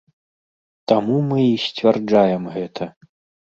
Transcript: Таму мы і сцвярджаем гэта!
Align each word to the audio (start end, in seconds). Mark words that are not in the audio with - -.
Таму 0.91 1.17
мы 1.31 1.39
і 1.49 1.59
сцвярджаем 1.67 2.49
гэта! 2.57 2.83